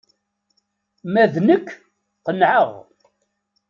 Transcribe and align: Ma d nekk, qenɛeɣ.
Ma 1.11 1.23
d 1.33 1.35
nekk, 1.47 1.67
qenɛeɣ. 2.25 2.69